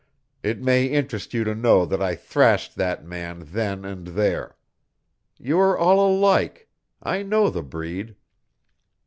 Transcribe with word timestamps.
It 0.41 0.59
may 0.63 0.87
interest 0.87 1.31
you 1.31 1.43
to 1.43 1.53
know 1.53 1.85
that 1.85 2.01
I 2.01 2.15
thrashed 2.15 2.75
that 2.75 3.05
man 3.05 3.41
then 3.51 3.85
and 3.85 4.07
there. 4.07 4.55
You 5.37 5.59
are 5.59 5.77
all 5.77 5.99
alike; 6.15 6.67
I 7.03 7.21
know 7.21 7.51
the 7.51 7.61
breed. 7.61 8.15